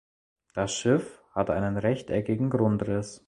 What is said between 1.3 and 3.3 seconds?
hat einen rechteckigen Grundriss.